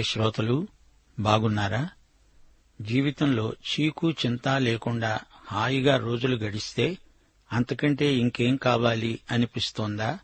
ప్రియ 0.00 0.12
శ్రోతలు 0.12 0.68
బాగున్నారా? 1.18 1.88
జీవితంలో 2.80 3.52
చీకు 3.52 4.10
చింత 4.10 4.48
లేకుండా 4.48 5.20
హాయిగా 5.46 5.96
రోజులు 5.96 6.36
గడిస్తే 6.36 6.98
అంతకంటే 7.52 8.14
ఇంకేం 8.14 8.56
కావాలి 8.56 9.20
అనిపిస్తోందా? 9.30 10.18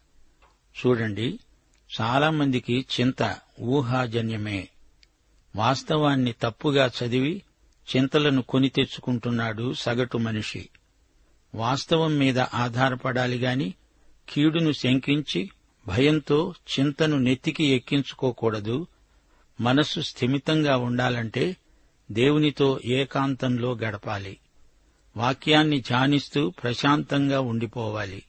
చూడండి 0.79 1.39
చాలామందికి 2.01 2.87
చింత 3.01 3.37
ఊహాజన్యమే. 3.61 4.69
వాస్తవాన్ని 5.57 6.33
తప్పుగా 6.33 6.91
చదివి 7.05 7.43
చింతలను 7.97 8.43
కొని 8.43 8.69
తెచ్చుకుంటున్నాడు 8.69 9.73
సగటు 9.73 10.19
మనిషి. 10.19 10.69
వాస్తవం 11.55 12.19
మీద 12.19 12.39
ఆధారపడాలి 12.39 13.39
గాని 13.39 13.75
కీడును 14.29 14.73
శంకించి 14.73 15.51
భయంతో 15.87 16.55
చింతను 16.79 17.19
నెత్తికి 17.19 17.65
ఎక్కించుకోకూడదు 17.65 18.87
మనస్సు 19.61 20.01
స్థిమితంగా 20.01 20.77
ఉండాలంటే 20.77 21.57
దేవునితో 22.11 22.81
ఏకాంతంలో 22.85 23.75
గడపాలి. 23.75 24.39
వాక్యాన్ని 25.17 25.81
ధ్యానిస్తూ 25.81 26.51
ప్రశాంతంగా 26.51 27.41
ఉండిపోవాలి. 27.41 28.23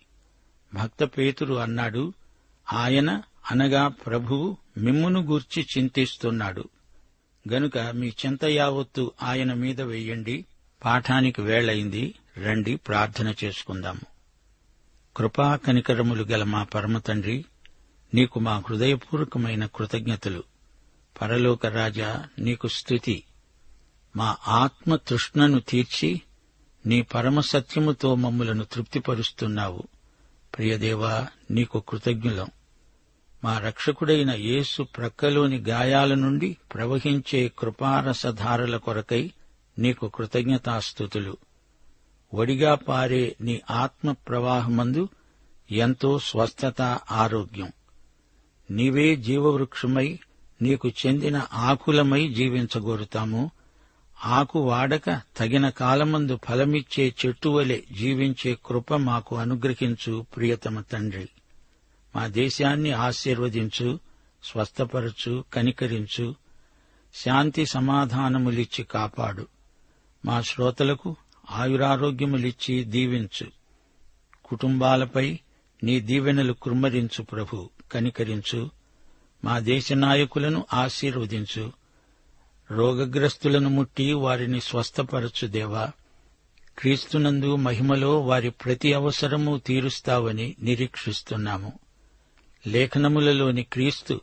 భక్త 0.73 1.03
పేతురు 1.03 1.53
అన్నాడు 1.53 2.13
ఆయన 2.73 3.21
అనగా 3.51 3.87
ప్రభువు 3.87 4.57
మిమ్మును 4.77 5.21
గూర్చి 5.21 5.67
చింతిస్తున్నాడు. 5.77 6.69
గనుక 7.53 7.77
మీ 7.77 8.07
చింత 8.07 8.45
యావత్తు 8.45 9.11
ఆయన 9.23 9.53
మీద 9.53 9.81
వెయ్యండి 9.81 10.45
పాఠానికి 10.85 11.41
వేళయింది 11.41 12.15
రండి 12.37 12.75
ప్రార్థన 12.75 13.33
చేసుకుందాము. 13.43 14.01
కృపా 15.17 15.55
కనికరములు 15.55 16.23
గల 16.23 16.43
మా 16.43 16.63
పరమతండ్రి 16.63 17.45
నీకు 18.13 18.39
మా 18.39 18.63
హృదయపూర్వకమైన 18.69 19.65
కృతజ్ఞతలు. 19.65 20.43
పరలోక 21.21 21.65
రాజా 21.65 22.25
నీకు 22.39 22.67
స్థుతి 22.67 23.23
మా 24.15 24.37
ఆత్మ 24.47 24.95
తృష్ణను 24.95 25.59
తీర్చి 25.59 26.21
నీ 26.85 27.01
పరమ 27.01 27.39
సత్యముతో 27.39 28.15
మమ్ములను 28.15 28.63
తృప్తిపరుస్తున్నావు. 28.63 29.83
ప్రియదేవా 30.57 31.27
నీకు 31.51 31.79
కృతజ్ఞులం. 31.79 32.47
మా 33.43 33.57
రక్షకుడైన 33.57 34.31
యేసు 34.31 34.83
ప్రక్కలోని 34.83 35.57
గాయాల 35.57 36.13
నుండి 36.13 36.57
ప్రవహించే 36.73 37.51
కృపారసధారల 37.59 38.77
కొరకై 38.77 39.31
నీకు 39.79 40.07
కృతజ్ఞతాస్థుతులు 40.07 41.37
ఒడిగా 42.33 42.75
పారే 42.75 43.35
నీ 43.41 43.61
ఆత్మ 43.71 44.11
ప్రవాహమందు 44.11 45.09
ఎంతో 45.71 46.19
స్వస్థత 46.19 46.81
ఆరోగ్యం. 47.11 47.71
నీవే 48.71 49.15
జీవవృక్షమై 49.15 50.19
నీకు 50.61 50.89
చెందిన 50.89 51.45
ఆకులమై 51.53 52.29
జీవించగోరుతాము. 52.29 53.51
ఆకు 54.25 54.59
వాడక 54.59 55.21
తగిన 55.37 55.69
కాలమందు 55.69 56.39
ఫలమిచ్చే 56.45 57.15
చెట్టు 57.25 57.49
వలె 57.49 57.81
జీవించే 57.91 58.57
కృప 58.65 58.93
మాకు 58.93 59.35
అనుగ్రహించు 59.35 60.25
ప్రియతమ 60.35 60.81
తండ్రి. 60.81 61.29
మా 62.15 62.27
దేశాన్ని 62.27 62.91
ఆశీర్వదించు 62.91 63.99
స్వస్థపరచు 64.43 65.43
కనికరించు 65.53 66.35
శాంతి 67.13 67.65
సమాధానములిచ్చి 67.65 68.83
కాపాడు. 68.83 69.47
మా 70.25 70.41
శ్రోతలకు 70.41 71.15
ఆయురారోగ్యములిచ్చి 71.51 72.83
దీవించు. 72.83 73.47
కుటుంబాలపై 74.45 75.39
నీ 75.83 75.99
దీవెనలు 75.99 76.53
కృమ్మరించు 76.53 77.23
ప్రభు 77.23 77.69
కనికరించు. 77.91 78.76
మా 79.43 79.59
దేశ 79.59 79.93
నాయకులను 79.93 80.65
ఆశీర్వదించు. 80.73 81.71
రోగగ్రస్తులను 82.71 83.69
ముట్టి 83.69 84.13
వారిని 84.13 84.61
స్వస్థపరచు 84.61 85.47
దేవా. 85.47 85.91
క్రీస్తునందు 86.79 87.55
మహిమలో 87.55 88.21
వారి 88.21 88.49
ప్రతి 88.49 88.93
అవసరము 88.93 89.57
తీరుస్తావని 89.57 90.55
నిరీక్షిస్తున్నాము. 90.59 91.73
లేఖనములలోని 92.67 93.63
క్రీస్తు 93.63 94.21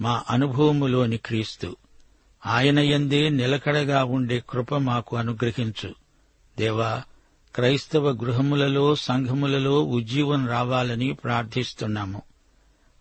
మా 0.00 0.22
అనుభవములోని 0.30 1.16
క్రీస్తు. 1.16 1.76
ఆయన 2.46 2.78
ఎందే 2.78 3.28
నిలకడగా 3.28 4.04
ఉండే 4.04 4.42
కృప 4.50 4.74
మాకు 4.74 5.16
అనుగ్రహించు. 5.16 5.94
దేవా 6.58 7.02
క్రైస్తవ 7.54 8.10
గృహములలో 8.10 8.94
సంఘములలో 8.94 9.84
ఉజ్జీవం 9.84 10.48
రావాలని 10.48 11.12
ప్రార్థిస్తున్నాము. 11.12 12.22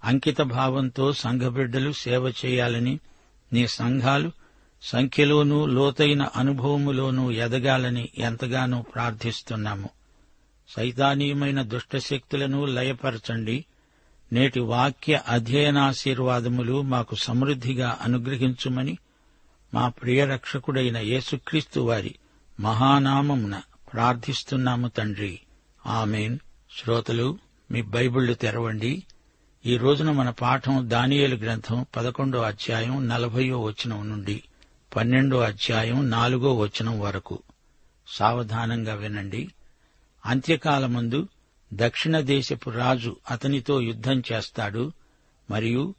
అంకిత 0.03 0.41
భావంతో 0.41 1.13
సంఘబిడ్డలు 1.13 1.91
సేవ 1.91 2.29
చేయాలని 2.29 2.99
నీ 3.53 3.67
సంఘాలు 3.67 4.31
సంఖ్యలోనూ 4.81 5.65
లోతైన 5.65 6.23
అనుభవములోనూ 6.35 7.31
ఎదగాలని 7.31 8.09
ఎంతగానో 8.17 8.81
ప్రార్థిస్తున్నాము. 8.81 9.89
సైతానీయమైన 10.69 11.61
దుష్టశక్తులను 11.61 12.65
లయపరచండి. 12.65 13.65
నేటి 14.33 14.59
వాక్య 14.59 15.21
అధ్యయనాశీర్వాదములు 15.27 16.81
మాకు 16.81 17.15
సమృద్దిగా 17.15 17.97
అనుగ్రహించుమని 18.01 18.97
మా 19.73 19.89
ప్రియ 19.89 20.25
రక్షకుడైన 20.25 20.97
యేసుక్రీస్తు 20.97 21.79
వారి 21.79 22.15
మహానామమున 22.59 23.61
ప్రార్థిస్తున్నాము 23.93 24.87
తండ్రి. 24.87 25.39
ఆమెన్. 25.85 26.39
శ్రోతలు 26.77 27.37
మీ 27.71 27.81
బైబిళ్ళు 27.81 28.33
తెరవండి. 28.33 29.03
ఈ 29.65 29.77
రోజున 29.77 30.11
మన 30.11 30.29
పాఠం 30.29 30.89
దానియేలు 30.89 31.35
గ్రంథం 31.35 31.85
పదకొండో 31.95 32.41
అధ్యాయం 32.41 33.07
నలభయో 33.07 33.61
వచనం 33.61 34.09
నుండి 34.09 34.43
పన్నెండో 34.95 35.39
అధ్యాయం 35.39 36.09
నాలుగో 36.09 36.55
వచనం 36.55 36.99
వరకు. 36.99 37.39
సావధానంగా 38.07 38.93
వినండి. 38.93 39.49
అంత్యకాలమందు 40.25 41.27
దక్షిణ 41.73 42.19
దేశపు 42.19 42.69
రాజు 42.69 43.15
అతనితో 43.31 43.81
యుద్ధం 43.81 44.23
చేస్తాడు. 44.31 44.91
మరియు 45.51 45.95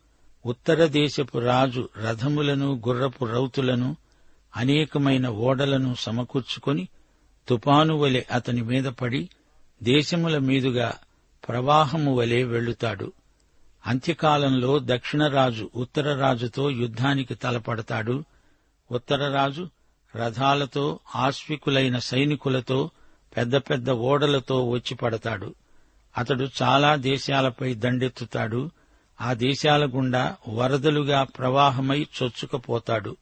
ఉత్తర 0.46 0.86
దేశపు 0.86 1.38
రాజు 1.38 1.88
రథములను 2.04 2.82
గుర్రపు 2.88 3.24
రౌతులను 3.24 3.96
అనేకమైన 4.56 5.28
ఓడలను 5.28 5.94
సమకూర్చుకొని 5.94 6.88
తుపాను 7.48 7.96
వలె 7.96 8.22
అతని 8.32 8.62
మీద 8.62 8.84
పడి 8.84 9.28
దేశముల 9.82 10.38
మీదుగా 10.38 10.92
ప్రవాహము 11.48 12.14
వలె 12.14 12.42
వెళ్ళుతాడు 12.42 13.12
అంత్యకాలంలో 13.86 14.80
దక్షిణరాజు 14.84 15.70
ఉత్తరరాజుతో 15.76 16.70
యుద్ధానికి 16.70 17.34
తలపడతాడు. 17.34 18.24
ఉత్తరరాజు 18.90 19.68
రథాలతో 20.16 20.98
ఆశ్వికులైన 21.16 21.98
సైనికులతో 21.98 22.90
పెద్ద 23.36 23.56
పెద్ద 23.56 23.90
ఓడలతో 23.90 24.68
వచ్చి 24.68 24.94
పడతాడు. 24.94 25.54
అతడు 26.18 26.46
చాలా 26.62 26.96
దేశాలపై 26.96 27.74
దండెత్తుతాడు. 27.74 28.70
ఆ 29.20 29.32
దేశాల 29.32 29.86
గుండా 29.86 30.36
వరదలుగా 30.48 31.22
ప్రవాహమై 31.22 32.06
చొచ్చుకపోతాడు. 32.22 33.16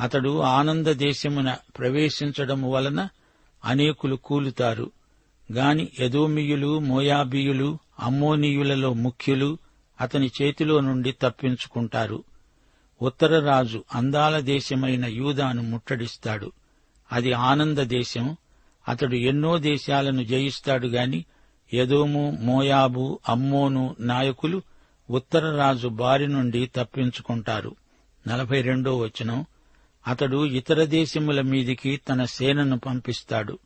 అతడు 0.00 0.40
ఆనంద 0.40 0.86
దేశమున 0.86 1.56
ప్రవేశించడం 1.78 2.70
వలన 2.70 3.08
అనేకులు 3.64 4.16
కూలుతారు. 4.16 4.90
గాని 5.52 5.88
ఎదోమియులు 5.98 6.78
మోయాబీయులు 6.78 7.78
అమ్మోనీయులలో 8.00 8.92
ముఖ్యులు 8.92 9.58
అతని 10.00 10.30
చేతిలో 10.42 10.80
నుండి 10.80 11.12
తప్పించుకుంటారు. 11.12 12.24
ఉత్తర 13.02 13.40
రాజు 13.40 13.84
అందాల 13.94 14.38
దేశమైన 14.38 15.04
యూదాను 15.04 15.62
ముట్టడిస్తాడు. 15.62 16.52
అది 17.12 17.32
ఆనంద 17.32 17.78
దేశం. 17.78 18.36
అతడు 18.88 19.14
ఎన్నో 19.14 19.58
దేశాలను 19.58 20.24
జయిస్తాడు 20.24 20.86
గాని 20.86 21.24
ఎదోము 21.72 22.38
మోయాబు 22.40 23.20
అమ్మోను 23.28 23.96
నాయకులు 24.00 24.62
ఉత్తర 25.10 25.56
రాజు 25.56 25.88
బారి 25.88 26.28
నుండి 26.28 26.70
తప్పించుకుంటారు. 26.76 27.76
నలభై 28.28 28.60
రెండో 28.60 28.98
వచనం. 28.98 29.46
అతడు 30.06 30.46
ఇతర 30.46 30.84
దేశముల 30.84 31.40
మీదికి 31.40 31.96
తన 31.96 32.24
సేనను 32.24 32.78
పంపిస్తాడు. 32.78 33.58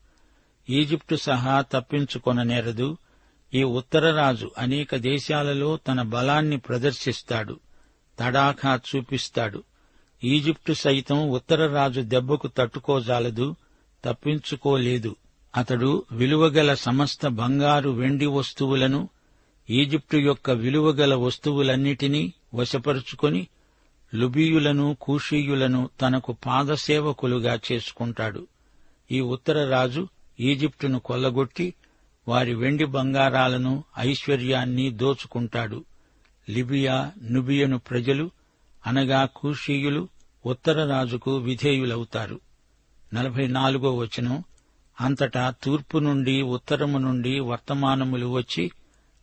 ఈజిప్టు 0.71 1.17
సహా 1.17 1.61
తప్పించుకొననేరదు. 1.61 2.97
ఈ 3.55 3.63
ఉత్తరరాజు 3.63 4.51
అనేక 4.59 4.97
దేశాలలో 4.97 5.77
తన 5.77 6.03
బలాన్ని 6.03 6.59
ప్రదర్శిస్తాడు 6.59 7.61
తడాఖా 8.19 8.81
చూపిస్తాడు. 8.91 9.63
ఈజిప్టు 10.25 10.73
సైతం 10.73 11.31
ఉత్తరరాజు 11.31 12.01
దెబ్బకు 12.01 12.49
తట్టుకోజాలదు 12.49 13.57
తప్పించుకోలేదు. 14.05 15.17
అతడు 15.57 16.05
విలువగల 16.13 16.75
సమస్త 16.75 17.27
బంగారు 17.27 17.91
వెండి 17.91 18.27
వస్తువులను 18.27 19.09
ఈజిప్టు 19.71 20.17
యొక్క 20.17 20.51
విలువగల 20.51 21.15
వస్తువులన్నిటినీ 21.15 22.33
వశపరుచుకొని 22.55 23.47
లుబీయులను 24.15 24.97
కూషీయులను 25.01 25.91
తనకు 26.01 26.37
పాదసేవకులుగా 26.47 27.61
చేసుకుంటాడు. 27.73 28.47
ఈ 29.11 29.21
ఉత్తర 29.21 29.69
రాజు 29.69 30.09
ఈజిప్టును 30.41 30.99
కొల్లగొట్టి 31.01 31.75
వారి 32.29 32.55
వెండి 32.55 32.85
బంగారాలను 32.85 33.85
ఐశ్వర్యాన్ని 33.99 34.91
దోచుకుంటాడు. 34.91 35.85
లిబియా 36.49 37.13
నుబియను 37.23 37.79
ప్రజలు 37.79 38.31
అనగా 38.87 39.25
కూషీయులు 39.25 40.09
ఉత్తర 40.47 40.87
రాజుకు 40.87 41.37
విధేయులవుతారు. 41.37 42.41
నలభై 43.15 43.47
నాలుగో 43.47 43.97
వచనం 43.97 44.45
అంతటా 45.01 45.55
తూర్పు 45.63 45.99
నుండి 45.99 46.43
ఉత్తరము 46.43 46.99
నుండి 46.99 47.41
వర్తమానములు 47.41 48.27
వచ్చి 48.27 48.71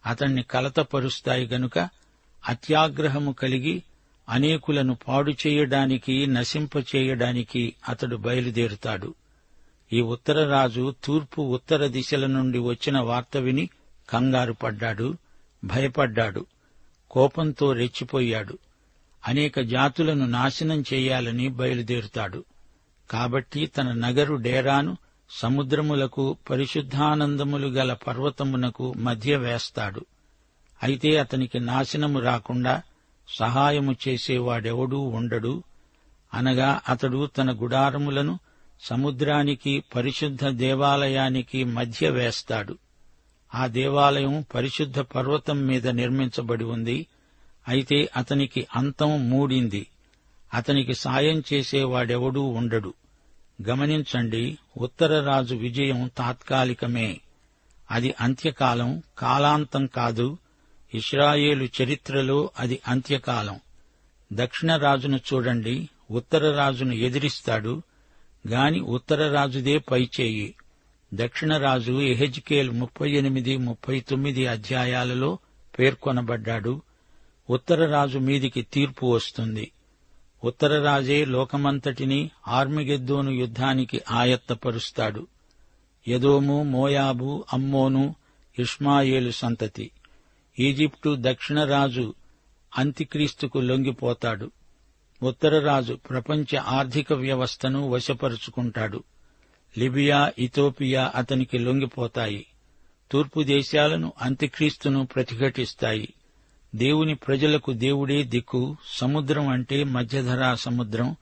అతన్ని 0.05 0.43
కలతపరుస్తాయి 0.43 1.47
గనుక 1.47 1.89
అత్యాగ్రహము 2.47 3.31
కలిగి 3.31 3.83
అనేకులను 4.29 4.97
పాడు 5.07 5.33
చేయడానికి 5.47 6.27
నశింపచేయడానికి 6.27 7.73
అతడు 7.89 8.15
బయలుదేరుతాడు. 8.15 9.13
ఈ 9.94 10.01
ఉత్తరరాజు 10.01 10.95
తూర్పు 11.03 11.41
ఉత్తర 11.41 11.88
దిశల 11.88 12.25
నుండి 12.25 12.59
వచ్చిన 12.59 13.00
వార్త 13.00 13.38
విని 13.38 13.69
కంగారు 14.09 14.53
పడ్డాడు 14.53 15.18
భయపడ్డాడు 15.63 16.45
కోపంతో 17.12 17.74
రెచ్చిపోయాడు. 17.74 18.57
అనేక 19.27 19.59
జాతులను 19.59 20.25
నాశనం 20.25 20.83
చేయాలని 20.94 21.47
బయలుదేరుతాడు. 21.47 22.44
కాబట్టి 23.12 23.65
తన 23.65 23.91
నగరు 23.91 24.36
డేరాను 24.36 24.97
సముద్రములకు 25.30 26.38
పరిశుద్ధానందములు 26.50 27.68
గల 27.68 27.94
పర్వతమునకు 27.94 28.94
మధ్య 28.97 29.38
వేస్తాడు. 29.38 30.06
అయితే 30.83 31.18
అతనికి 31.18 31.59
నాశనము 31.59 32.19
రాకుండా 32.19 32.81
సహాయము 33.27 33.95
చేసేవాడెవడూ 34.07 35.00
ఉండడు. 35.00 35.63
అనగా 36.33 36.81
అతడు 36.89 37.25
తన 37.25 37.51
గుడారములను 37.51 38.39
సముద్రానికి 38.79 39.83
పరిశుద్ధ 39.95 40.47
దేవాలయానికి 40.47 41.63
మధ్య 41.63 42.09
వేస్తాడు. 42.09 42.77
ఆ 43.55 43.67
దేవాలయం 43.67 44.45
పరిశుద్ధ 44.55 44.99
పర్వతం 44.99 45.61
మీద 45.61 45.87
నిర్మించబడి 45.87 46.63
ఉంది. 46.63 47.07
అయితే 47.67 48.09
అతనికి 48.15 48.67
అంతం 48.75 49.29
మూడింది. 49.29 49.87
అతనికి 50.53 50.93
సాయం 50.93 51.43
చేసేవాడెవడూ 51.53 52.41
ఉండడు. 52.41 52.93
గమనించండి 53.69 54.57
ఉత్తరరాజు 54.77 55.55
విజయం 55.55 56.11
తాత్కాలికమే. 56.17 57.21
అది 57.91 58.15
అంత్యకాలం 58.21 59.03
కాలాంతం 59.17 59.85
కాదు. 59.85 60.37
ఇస్రాయేలు 60.93 61.67
చరిత్రలో 61.81 62.49
అది 62.59 62.80
అంత్యకాలం. 62.87 63.59
దక్షిణ 64.33 64.75
రాజును 64.75 65.18
చూడండి 65.18 65.89
ఉత్తర 66.11 66.57
రాజును 66.57 66.94
ఎదిరిస్తాడు. 66.94 67.81
గాని 68.47 68.79
ఉత్తర 68.79 69.31
రాజుదే 69.31 69.77
పైచేయి 69.77 70.55
దక్షిణ 71.13 71.57
రాజు 71.57 72.01
ఎహెజ్కేల్ 72.01 72.71
ముప్పై 72.71 73.11
ఎనిమిది 73.11 73.57
ముప్పై 73.57 73.99
తొమ్మిది 73.99 74.47
అధ్యాయాలలో 74.47 75.39
పేర్కొనబడ్డాడు. 75.79 76.81
ఉత్తర 77.49 77.85
రాజు 77.85 78.19
మీదికి 78.19 78.61
తీర్పు 78.61 79.05
వస్తుంది. 79.05 79.71
ఉత్తర 80.43 80.83
రాజే 80.83 81.25
లోకమంతటిని 81.25 82.31
ఆర్మిగెద్దోను 82.47 83.31
యుద్ధానికి 83.31 84.01
ఆయత్తపరుస్తాడు. 84.11 85.27
యదోము 86.07 86.63
మోయాబు 86.63 87.45
అమ్మోను 87.53 88.15
ఇష్మాయేలు 88.59 89.31
సంతతి. 89.31 89.91
ఈజిప్టు 90.59 91.17
దక్షిణరాజు 91.19 92.13
అంత్యక్రీస్తుకు 92.77 93.59
లొంగిపోతాడు. 93.59 94.51
ఉత్తరరాజు 95.23 95.94
ప్రపంచ 95.94 96.57
ఆర్థిక 96.57 97.14
వ్యవస్థను 97.14 97.90
వశపరుచుకుంటాడు. 97.90 99.04
లిబియా 99.78 100.31
ఇథోపియా 100.40 101.11
అతనికి 101.16 101.57
లొంగిపోతాయి. 101.57 102.45
తూర్పు 103.11 103.44
దేశాలను 103.44 104.14
అంత్యక్రీస్తును 104.21 105.06
ప్రతిఘటిస్తాయి. 105.06 106.14
దేవుని 106.76 107.16
ప్రజలకు 107.16 107.73
దేవుడే 107.73 108.23
దిక్కు 108.23 108.78
సముద్రం 108.88 109.47
అంటే 109.47 109.83
మధ్యధరా 109.83 110.56
సముద్రం 110.56 111.16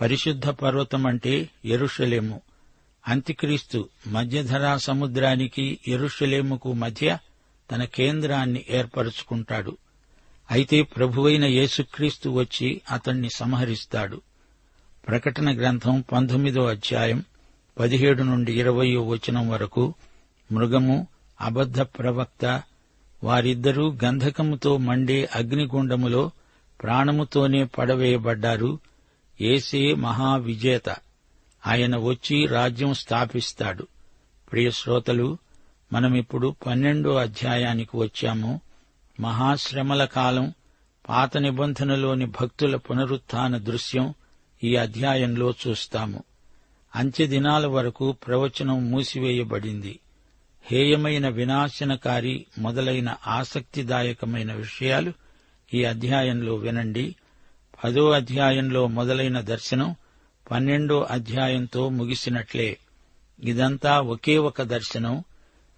పరిశుద్ధ 0.00 0.48
పర్వతం 0.48 1.06
అంటే 1.06 1.48
ఎరుషలేము 1.64 2.40
అంత్యక్రీస్తు 3.08 3.88
మధ్యధరా 4.06 4.76
సముద్రానికి 4.76 5.78
ఎరుషలేముకు 5.88 6.72
మధ్య 6.72 7.18
తన 7.70 7.84
కేంద్రాన్ని 7.84 8.64
ఏర్పరుచుకుంటాడు. 8.70 9.76
అయితే 10.50 10.82
ప్రభువైన 10.82 11.44
యేసుక్రీస్తు 11.44 12.28
వచ్చి 12.28 12.80
అతణ్ణి 12.90 13.28
సంహరిస్తాడు. 13.36 14.20
ప్రకటన 15.08 15.56
గ్రంథం 15.58 16.04
పంతొమ్మిదో 16.12 16.66
అధ్యాయం 16.66 17.24
పదిహేడు 17.78 18.22
నుండి 18.22 18.60
ఇరవయో 18.60 19.02
వచనం 19.02 19.48
వరకు 19.48 19.94
మృగము 20.52 21.06
అబద్ధ 21.40 21.80
ప్రవక్త 21.80 22.62
వారిద్దరూ 23.24 23.96
గంధకముతో 24.04 24.76
మండే 24.76 25.28
అగ్నిగుండములో 25.34 26.30
ప్రాణముతోనే 26.82 27.64
పడవేయబడ్డారు. 27.64 28.78
ఏసే 29.40 29.94
మహావిజేత. 29.94 30.96
ఆయన 31.66 31.96
వచ్చి 31.96 32.46
రాజ్యం 32.46 32.94
స్థాపిస్తాడు. 32.94 33.86
ప్రియశ్రోతలు 34.52 35.38
మనమిప్పుడు 35.92 36.54
పన్నెండో 36.66 37.14
అధ్యాయానికి 37.14 37.96
వచ్చాము. 37.96 38.60
మహాశ్రమల 39.22 40.04
కాలం 40.04 40.54
పాత 41.08 41.38
నిబంధనలోని 41.38 42.26
భక్తుల 42.26 42.76
పునరుత్థాన 42.76 43.56
దృశ్యం 43.56 44.14
ఈ 44.64 44.76
అధ్యాయంలో 44.76 45.54
చూస్తాము. 45.68 46.24
అంత్య 46.96 47.26
దినాల 47.26 47.66
వరకు 47.66 48.12
ప్రవచనం 48.12 48.90
మూసివేయబడింది. 48.90 50.00
హేయమైన 50.64 51.28
వినాశనకారి 51.28 52.46
మొదలైన 52.58 53.16
ఆసక్తిదాయకమైన 53.26 54.52
విషయాలు 54.52 55.12
ఈ 55.74 55.84
అధ్యాయంలో 55.84 56.54
వినండి. 56.54 57.16
పదో 57.84 58.10
అధ్యాయంలో 58.10 58.86
మొదలైన 58.86 59.40
దర్శనం 59.40 59.96
పన్నెండో 60.50 61.06
అధ్యాయంతో 61.10 61.88
ముగిసినట్లే. 61.88 62.78
ఇదంతా 63.44 64.00
ఒకే 64.00 64.38
ఒక 64.38 64.62
దర్శనం 64.62 65.24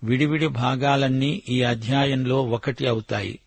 విడివిడి 0.04 0.46
భాగాలన్నీ 0.46 1.42
ఈ 1.48 1.62
అధ్యాయంలో 1.62 2.42
ఒకటి 2.42 2.86
అవుతాయి. 2.86 3.38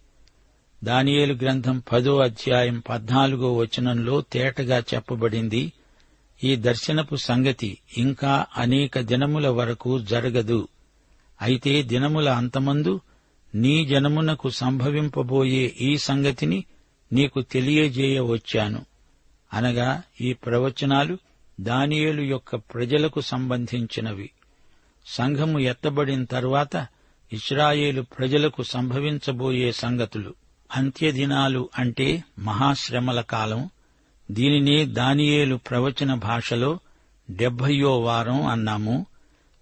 దానియేలు 0.83 1.33
గ్రంథం 1.33 1.83
పదో 1.91 2.19
అధ్యాయం 2.19 2.83
పద్నాలుగో 2.89 3.55
వచనంలో 3.55 4.21
తేటగా 4.21 4.83
చెప్పబడింది 4.93 5.73
ఈ 6.43 6.55
దర్శనపు 6.55 7.15
సంగతి 7.15 7.77
ఇంకా 7.97 8.45
అనేక 8.57 8.99
దినముల 8.99 9.47
వరకు 9.47 9.99
జరగదు. 9.99 10.67
అయితే 11.41 11.83
దినముల 11.83 12.29
అంతమందు 12.29 13.01
నీ 13.55 13.85
జనమునకు 13.85 14.49
సంభవింపబోయే 14.49 15.75
ఈ 15.81 15.97
సంగతిని 15.97 16.63
నీకు 17.13 17.41
తెలియజేయవచ్చాను. 17.41 18.85
అనగా 19.53 20.03
ఈ 20.21 20.33
ప్రవచనాలు 20.33 21.17
దానియేలు 21.61 22.21
యొక్క 22.21 22.55
ప్రజలకు 22.55 23.21
సంబంధించినవి. 23.21 24.29
సంఘము 25.07 25.59
ఎత్తబడిన 25.59 26.23
తరువాత 26.23 26.87
ఇస్రాయేలు 27.33 28.01
ప్రజలకు 28.01 28.63
సంభవించబోయే 28.63 29.71
సంగతులు. 29.71 30.33
అంత్యదినాలు 30.75 31.69
అంటే 31.77 32.23
మహాశ్రమల 32.39 33.21
కాలం. 33.21 33.69
దీనినే 34.31 34.85
దానియేలు 34.85 35.55
ప్రవచన 35.55 36.13
భాషలో 36.13 36.79
డెబ్బయో 37.31 37.99
వారం 37.99 38.45
అన్నాము. 38.45 39.05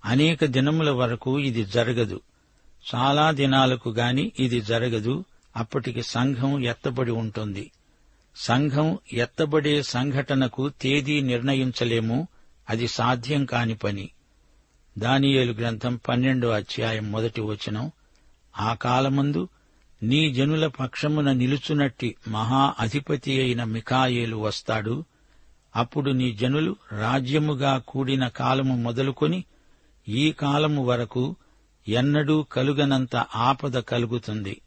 అనేక 0.05 0.45
దినముల 0.45 0.89
వరకు 0.89 1.39
ఇది 1.39 1.65
జరగదు. 1.65 2.21
చాలా 2.95 3.31
దినాలకు 3.31 3.89
గాని 3.89 4.31
ఇది 4.39 4.61
జరగదు. 4.61 5.25
అప్పటికి 5.57 6.03
సంఘం 6.03 6.63
ఎత్తబడి 6.63 7.11
ఉంటుంది. 7.11 7.71
సంఘం 8.35 8.97
ఎత్తబడే 9.13 9.81
సంఘటనకు 9.81 10.69
తేదీ 10.69 11.21
నిర్ణయించలేము. 11.21 12.27
అది 12.69 12.87
సాధ్యం 12.87 13.45
కాని 13.45 13.75
పని. 13.75 14.09
దానియేలు 14.97 15.53
గ్రంథం 15.53 15.99
పన్నెండో 16.07 16.49
అధ్యాయం 16.49 17.11
మొదటి 17.11 17.41
వచనం 17.41 17.91
ఆ 18.59 18.73
కాలమందు 18.73 19.49
నీ 20.03 20.33
జనుల 20.33 20.67
పక్షమున 20.67 21.31
నిలుచునట్టి 21.31 22.15
మహా 22.27 22.75
అధిపతి 22.79 23.41
అయిన 23.41 23.63
మికాయేలు 23.63 24.37
వస్తాడు. 24.37 25.03
అప్పుడు 25.75 26.11
నీ 26.11 26.31
జనులు 26.31 26.75
రాజ్యముగా 26.91 27.77
కూడిన 27.87 28.27
కాలము 28.27 28.75
మొదలుకొని 28.75 29.43
ఈ 30.07 30.31
కాలము 30.31 30.85
వరకు 30.85 31.35
ఎన్నడూ 31.87 32.43
కలుగనంత 32.43 33.15
ఆపద 33.15 33.77
కలుగుతుంది. 33.77 34.61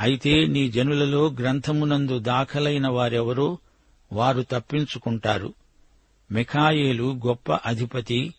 అయితే 0.00 0.46
నీ 0.46 0.70
జనులలో 0.70 1.30
గ్రంథమునందు 1.40 2.18
దాఖలైన 2.18 2.88
వారెవరో 2.88 3.58
వారు 4.12 4.42
తప్పించుకుంటారు. 4.42 5.54
మిఖాయేలు 6.30 7.20
గొప్ప 7.26 7.52
అధిపతి 7.52 8.34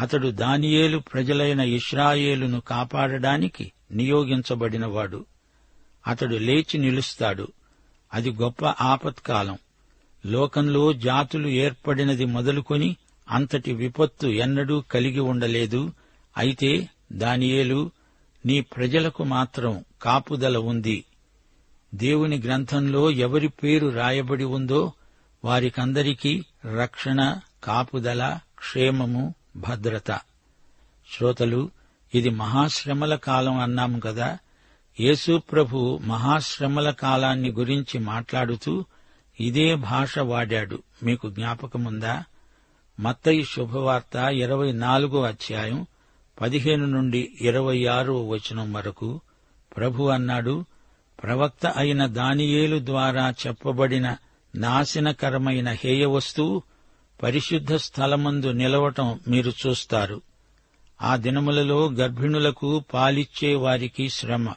అతడు 0.00 0.28
దానియేలు 0.28 0.98
ప్రజలైన 0.98 1.60
ఇస్రాయేలును 1.60 2.60
కాపాడడానికి 2.60 3.72
నియోగించబడినవాడు. 3.92 5.26
అతడు 6.06 6.36
లేచి 6.36 6.78
నిలుస్తాడు. 6.78 7.48
అది 8.14 8.30
గొప్ప 8.30 8.66
ఆపత్కాలం. 8.66 9.58
లోకంలో 10.26 10.92
జాతులు 10.92 11.48
ఏర్పడినది 11.48 12.24
మొదలుకొని 12.24 12.96
అంతటి 13.30 13.72
విపత్తు 13.72 14.26
ఎన్నడూ 14.26 14.80
కలిగి 14.80 15.20
ఉండలేదు. 15.20 15.92
అయితే 16.36 16.88
దానియేలు 17.12 17.90
నీ 18.46 18.60
ప్రజలకు 18.60 19.24
మాత్రం 19.24 19.84
కాపుదల 20.02 20.58
ఉంది. 20.58 21.04
దేవుని 21.94 22.38
గ్రంథంలో 22.38 23.10
ఎవరి 23.10 23.48
పేరు 23.48 23.88
రాయబడి 23.88 24.44
ఉందో 24.44 24.92
వారికందరికీ 25.44 26.44
రక్షణ 26.76 27.36
కాపుదల 27.64 28.38
క్షేమము 28.58 29.34
భద్రత. 29.56 30.20
శ్రోతలు 31.16 31.70
ఇది 32.14 32.30
మహాశ్రమల 32.30 33.14
కాలం 33.14 33.58
అన్నాము 33.58 34.00
కదా. 34.00 34.38
యేసుప్రభు 35.00 36.00
మహాశ్రమల 36.02 36.90
కాలాన్ని 36.90 37.50
గురించి 37.50 37.98
మాట్లాడుతూ 37.98 38.84
ఇదే 39.40 39.74
భాష 39.74 40.18
వాడాడు. 40.18 40.82
మీకు 41.02 41.30
జ్ఞాపకముందా? 41.30 42.24
మత్తయి 43.00 43.44
శుభవార్త 43.44 44.16
ఇరవై 44.16 44.72
నాలుగో 44.72 45.22
అధ్యాయం 45.22 45.86
పదిహేను 46.40 46.86
నుండి 46.86 47.32
ఇరవై 47.40 47.86
ఆరో 47.86 48.28
వచనం 48.28 48.72
వరకు 48.72 49.20
ప్రభు 49.76 50.04
అన్నాడు 50.04 50.64
ప్రవక్త 51.22 51.66
అయిన 51.66 52.06
దానియేలు 52.06 52.78
ద్వారా 52.84 53.34
చెప్పబడిన 53.46 54.16
నాశనకరమైన 54.54 55.68
హేయ 55.70 56.06
వస్తువు 56.06 56.62
పరిశుద్ధ 57.24 57.74
స్థలమందు 57.74 58.50
నిలవటం 58.50 59.20
మీరు 59.28 59.52
చూస్తారు. 59.66 60.22
ఆ 61.02 61.16
దినములలో 61.16 61.90
గర్భిణులకు 61.90 62.84
పాలిచ్చే 62.94 63.54
వారికి 63.54 64.08
శ్రమ. 64.08 64.52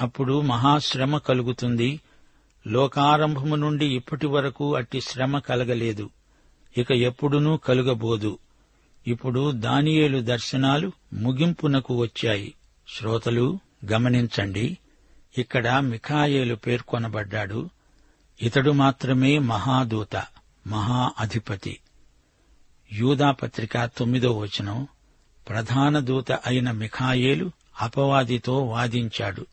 అప్పుడు 0.00 0.40
మహాశ్రమ 0.40 1.18
కలుగుతుంది. 1.18 2.00
లోకారంభము 2.66 3.56
నుండి 3.56 3.86
ఇప్పటి 3.86 4.26
వరకు 4.26 4.74
అట్టి 4.74 5.00
శ్రమ 5.00 5.38
కలగలేదు. 5.38 6.10
ఇక 6.78 6.92
ఎప్పుడునూ 6.92 7.56
కలుగబోదు. 7.56 8.38
ఇప్పుడు 9.06 9.50
దానియేలు 9.50 10.20
దర్శనాలు 10.20 10.92
ముగింపునకు 11.12 11.94
వచ్చాయి. 12.00 12.54
శ్రోతలు 12.98 13.58
గమనించండి. 13.92 14.78
ఇక్కడ 15.38 15.68
మిఖాయేలు 15.68 16.54
పేర్కొనబడ్డాడు. 16.54 17.70
ఇతడు 18.42 18.70
మాత్రమే 18.70 19.38
మహాదూత. 19.38 20.24
మహా 20.66 21.12
అధిపతి. 21.18 21.78
యూదాపత్రిక 22.92 23.84
తొమ్మిదో 23.84 24.38
వచనం 24.38 24.86
ప్రధాన 25.48 25.98
దూత 25.98 26.32
అయిన 26.32 26.70
మిఖాయేలు 26.70 27.50
అపవాదితో 27.80 28.58
వాదించాడు. 28.58 29.46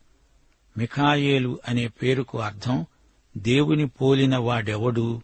మిఖాయేలు 0.78 1.60
అనే 1.68 1.88
పేరుకు 1.88 2.40
అర్థం 2.40 2.86
దేవుని 3.38 3.88
పోలిన 3.88 4.38
వాడెవడు? 4.38 5.22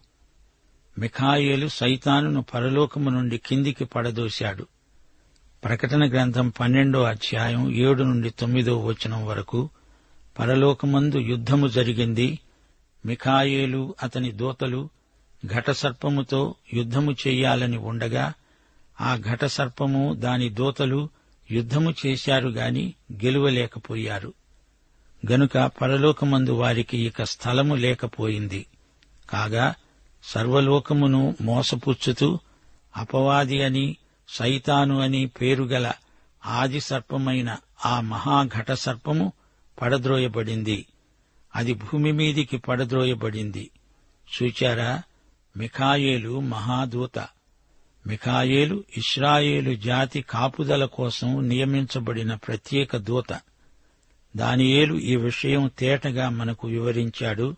మిఖాయేలు 0.98 1.68
సైతానును 1.68 2.42
పరలోకము 2.42 3.10
నుండి 3.10 3.38
కిందికి 3.38 3.84
పడదోశాడు. 3.84 4.66
ప్రకటన 5.64 6.10
గ్రంథం 6.10 6.48
పన్నెండో 6.48 7.02
అధ్యాయం 7.02 7.74
ఏడు 7.74 8.02
నుండి 8.02 8.30
తొమ్మిదో 8.30 8.78
వచనం 8.78 9.26
వరకు 9.26 9.70
పరలోకమందు 10.38 11.18
యుద్ధము 11.18 11.68
జరిగింది. 11.68 12.38
మిఖాయేలు 13.06 13.94
అతని 14.02 14.32
దూతలు 14.32 14.88
ఘటసర్పముతో 15.46 16.54
యుద్ధము 16.74 17.12
చెయ్యాలని 17.12 17.76
ఉండగా 17.76 18.32
ఆ 19.00 19.16
ఘటసర్పము 19.16 20.14
దాని 20.14 20.48
దూతలు 20.48 21.08
యుద్ధము 21.50 21.94
చేశారు 22.06 22.48
గాని 22.48 22.94
గెలువలేకపోయారు. 23.12 24.32
గనుక 25.30 25.58
పరలోకమందు 25.58 26.50
వారికి 26.50 27.06
ఇక 27.06 27.22
స్థలము 27.22 27.74
లేకపోయింది. 27.74 28.66
కాగా 29.30 29.74
సర్వలోకమును 30.24 31.36
మోసపుచ్చుతూ 31.40 32.38
అపవాది 32.96 33.62
అని 33.62 33.96
సైతాను 34.28 35.00
అని 35.00 35.26
పేరుగల 35.26 35.92
ఆది 36.46 36.80
సర్పమైన 36.80 37.56
ఆ 37.86 38.00
మహాఘట 38.00 38.72
సర్పము 38.72 39.32
పడద్రోయబడింది. 39.82 40.86
అది 41.56 41.74
భూమి 41.74 42.12
మీదికి 42.12 42.56
పడద్రోయబడింది. 42.56 43.70
చూచారా? 44.42 45.02
మిఖాయేలు 45.56 46.40
మహాదూత. 46.40 47.18
మిఖాయేలు 48.06 48.84
ఇస్రాయేలు 48.96 49.74
జాతి 49.74 50.22
కాపుదల 50.22 50.84
కోసం 50.84 51.48
నియమించబడిన 51.48 52.34
ప్రత్యేక 52.34 52.96
దూత. 52.96 53.40
దానియేలు 54.36 54.94
ఈ 54.94 55.16
విషయం 55.16 55.70
తేటగా 55.78 56.28
మనకు 56.28 56.68
వివరించాడు. 56.68 57.56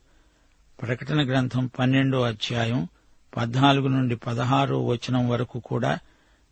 ప్రకటన 0.83 1.28
గ్రంథం 1.28 1.71
పన్నెండో 1.78 2.23
అధ్యాయం 2.23 2.88
పద్నాలుగు 3.37 3.88
నుండి 3.88 4.17
పదహారో 4.17 4.87
వచనం 4.87 5.28
వరకు 5.28 5.59
కూడా 5.59 5.99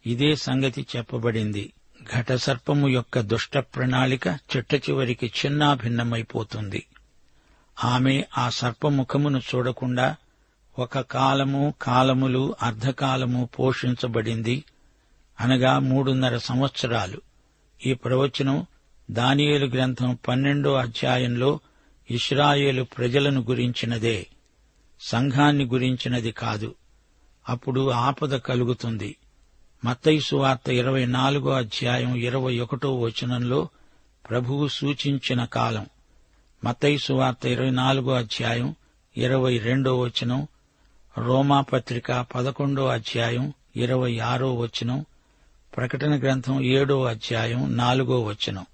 ఇదే 0.07 0.37
సంగతి 0.37 0.87
చెప్పబడింది. 0.97 1.73
ఘటసర్పము 2.19 2.89
యొక్క 2.89 3.21
దుష్ట 3.21 3.59
ప్రణాళిక 3.59 4.27
చిట్ట 4.27 4.75
చివరికి 4.75 5.27
చిన్నాభిన్నమైపోతుంది. 5.27 6.87
ఆమె 7.85 8.25
ఆ 8.39 8.49
సర్పముఖమును 8.49 9.39
చూడకుండా 9.39 10.17
ఒక 10.79 11.01
కాలము 11.01 11.75
కాలములు 11.83 12.55
అర్ధకాలము 12.63 13.49
పోషించబడింది. 13.59 14.65
అనగా 15.41 15.79
మూడున్నర 15.79 16.39
సంవత్సరాలు. 16.39 17.21
ఈ 17.87 17.95
ప్రవచనం 17.95 18.67
దానియేలు 19.11 19.67
గ్రంథం 19.67 20.19
పన్నెండో 20.29 20.75
అధ్యాయంలో 20.75 21.61
ఇస్రాయేలు 22.11 22.83
ప్రజలను 22.83 23.41
గురించినదే. 23.41 24.27
సంఘాన్ని 25.01 25.65
గురించినది 25.65 26.31
కాదు. 26.31 26.75
అప్పుడు 27.49 27.91
ఆపద 27.91 28.37
కలుగుతుంది. 28.37 29.17
మత్తైసు 29.85 30.37
వార్త 30.37 30.69
ఇరవై 30.69 31.07
నాలుగో 31.07 31.51
అధ్యాయం 31.51 32.15
ఇరవై 32.15 32.59
ఒకటో 32.59 32.99
వచనంలో 32.99 33.69
ప్రభువు 34.31 34.69
సూచించిన 34.69 35.45
కాలం. 35.45 35.87
మత్తైసు 36.65 37.13
వార్త 37.13 37.47
ఇరవై 37.47 37.71
నాలుగో 37.71 38.13
అధ్యాయం 38.13 38.75
ఇరవై 39.17 39.59
రెండో 39.59 39.99
వచనం 39.99 40.49
రోమాపత్రిక 41.19 42.27
పదకొండో 42.35 42.87
అధ్యాయం 42.87 43.53
ఇరవై 43.77 44.19
ఆరో 44.19 44.55
వచనం 44.55 45.05
ప్రకటన 45.77 46.19
గ్రంథం 46.19 46.63
ఏడో 46.63 47.05
అధ్యాయం 47.05 47.77
నాలుగో 47.77 48.23
వచనం. 48.23 48.67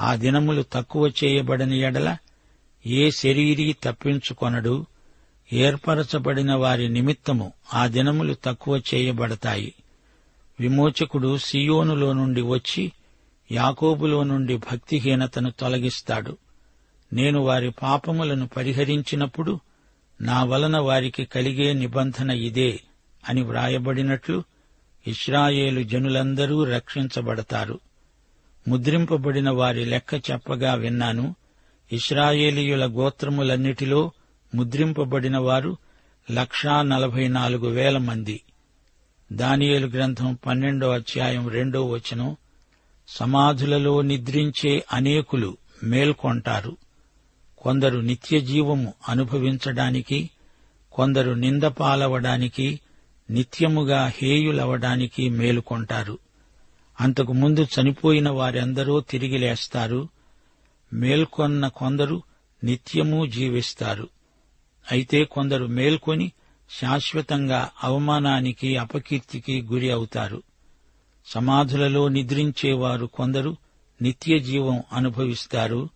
ఆ 0.00 0.14
దినములు 0.14 0.64
తక్కువ 0.72 1.08
చేయబడిన 1.08 1.72
ఎడల 1.72 2.16
ఏ 2.86 3.10
శరీరీ 3.10 3.72
తప్పించుకొనడు 3.72 4.86
ఏర్పరచబడిన 5.52 6.54
వారి 6.54 6.88
నిమిత్తము 6.88 7.52
ఆ 7.74 7.86
దినములు 7.86 8.36
తక్కువ 8.44 8.82
చేయబడతాయి. 8.94 9.74
విమోచకుడు 10.60 11.38
సియోనులో 11.38 12.12
నుండి 12.12 12.40
వచ్చి 12.40 12.92
యాకోబులో 13.52 14.22
నుండి 14.22 14.56
భక్తిహీనతను 14.56 15.50
తొలగిస్తాడు. 15.50 16.36
నేను 17.12 17.40
వారి 17.40 17.70
పాపములను 17.70 18.48
పరిహరించినప్పుడు 18.48 19.60
నా 20.22 20.44
వలన 20.44 20.78
వారికి 20.78 21.24
కలిగే 21.24 21.72
నిబంధన 21.72 22.30
ఇదే 22.30 22.80
అని 23.28 23.42
వ్రాయబడినట్లు 23.42 24.44
ఇస్రాయేలు 25.06 25.82
జనులందరూ 25.82 26.64
రక్షించబడతారు. 26.64 27.80
ముద్రింపబడిన 28.68 29.50
వారి 29.50 29.84
లెక్క 29.84 30.30
చెప్పగా 30.30 30.74
విన్నాను. 30.74 31.34
ఇస్రాయేలీయుల 31.92 32.84
గోత్రములన్నిటిలో 32.84 34.12
ముద్రింపబడిన 34.54 35.38
వారు 35.38 35.76
లక్షా 36.32 36.82
నలభై 36.82 37.28
నాలుగు 37.28 37.68
వేల 37.68 37.98
మంది. 37.98 38.40
దానియేలు 39.32 39.86
గ్రంథం 39.86 40.38
పన్నెండో 40.46 40.90
అధ్యాయం 40.90 41.48
రెండో 41.48 41.86
వచనం 41.86 42.36
సమాధులలో 43.08 44.02
నిద్రించే 44.02 44.84
అనేకులు 44.92 45.56
మేల్కొంటారు. 45.84 46.76
కొందరు 47.62 47.98
నిత్య 47.98 48.40
జీవము 48.40 48.94
అనుభవించడానికి 49.08 50.30
కొందరు 50.92 51.32
నిందపాలవడానికి 51.32 52.80
నిత్యముగా 53.30 54.12
హేయులవడానికి 54.14 55.28
మేలుకొంటారు. 55.28 56.18
అంతకు 57.00 57.32
ముందు 57.32 57.66
చనిపోయిన 57.80 58.30
వారెందరో 58.30 59.00
తిరిగి 59.00 59.38
లేస్తారు. 59.38 60.08
మేల్కొన్న 60.92 61.68
కొందరు 61.68 62.22
నిత్యము 62.64 63.26
జీవిస్తారు. 63.26 64.08
అయితే 64.92 65.24
కొందరు 65.24 65.66
మేల్కొని 65.66 66.32
శాశ్వతంగా 66.80 67.70
అవమానానికి 67.84 68.76
అపకీర్తికి 68.76 69.62
గురి 69.62 69.90
అవుతారు. 69.90 70.42
సమాధులలో 71.26 72.08
నిద్రించేవారు 72.08 73.06
కొందరు 73.06 73.56
నిత్య 74.02 74.38
జీవం 74.38 74.82
అనుభవిస్తారు. 74.92 75.88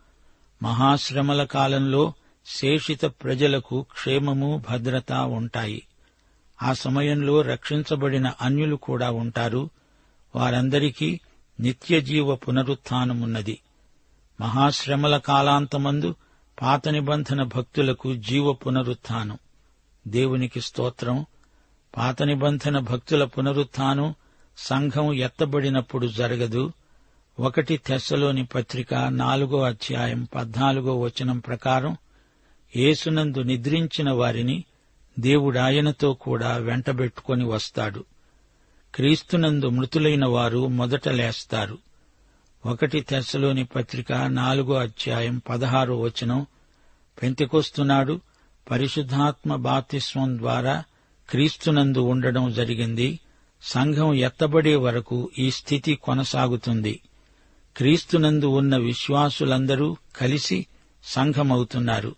మహాశ్రమల 0.63 1.45
కాలంలో 1.45 2.13
శేషిత 2.47 3.05
ప్రజలకు 3.05 3.87
క్షేమము 3.93 4.63
భద్రత 4.71 5.13
ఉంటాయి. 5.13 5.87
ఆ 6.63 6.73
సమయంలో 6.73 7.43
రక్షించబడిన 7.43 8.33
అన్యులు 8.41 8.77
కూడా 8.77 9.11
ఉంటారు. 9.11 9.71
వారందరికీ 10.37 11.21
నిత్యజీవ 11.61 12.35
పునరుత్నమున్నది. 12.35 13.59
మహాశ్రమల 14.41 15.19
కాలాంతమందు 15.19 16.15
పాత 16.63 16.89
నిబంధన 16.89 17.43
భక్తులకు 17.43 18.15
జీవ 18.15 18.53
పునరుత్థానం 18.53 19.39
దేవునికి 20.09 20.61
స్తోత్రం. 20.61 21.27
పాత 21.97 22.23
నిబంధన 22.23 22.79
భక్తుల 22.79 23.25
పునరుత్థానం 23.25 24.15
సంఘం 24.59 25.13
ఎత్తబడినప్పుడు 25.13 26.07
జరగదు. 26.07 26.73
ఒకటి 27.39 27.77
తెస్సలోని 27.77 28.47
పత్రిక 28.47 28.95
నాలుగో 28.95 29.63
అధ్యాయం 29.63 30.29
పద్నాలుగో 30.35 31.01
వచనం 31.01 31.39
ప్రకారం 31.39 31.97
యేసునందు 32.77 33.39
నిద్రించిన 33.39 34.11
వారిని 34.11 34.65
దేవుడాయనతో 35.19 36.15
కూడా 36.15 36.57
వెంటబెట్టుకొని 36.57 37.45
వస్తాడు. 37.45 38.05
క్రీస్తునందు 38.95 39.69
మృతులైన 39.69 40.27
వారు 40.27 40.67
మొదట 40.67 41.09
లేస్తారు. 41.09 41.79
ఒకటి 42.67 43.01
తెస్సలోని 43.01 43.65
పత్రిక 43.65 44.13
నాలుగో 44.13 44.75
అధ్యాయం 44.75 45.43
పదహారో 45.49 46.01
వచనం 46.01 46.47
పెంతికొస్తున్నాడు 47.23 48.21
పరిశుద్ధాత్మ 48.71 49.57
బాతిస్వం 49.57 50.39
ద్వారా 50.39 50.85
క్రీస్తునందు 51.31 51.99
ఉండడం 51.99 52.53
జరిగింది. 52.53 53.21
సంఘం 53.63 54.15
ఎత్తబడే 54.15 54.75
వరకు 54.75 55.31
ఈ 55.39 55.51
స్థితి 55.51 55.95
కొనసాగుతుంది. 55.95 57.01
క్రీస్తునందు 57.77 58.47
ఉన్న 58.47 58.77
విశ్వాసులందరూ 58.77 59.97
కలిసి 60.17 60.67
సంఘమవుతున్నారు. 61.05 62.15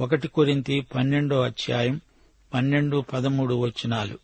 ఒకటి 0.00 0.28
కొరింతి 0.28 0.80
పన్నెండో 0.80 1.40
అధ్యాయం 1.40 2.00
పన్నెండు 2.54 3.04
పదమూడు 3.12 3.54
వచనాలు. 3.54 4.18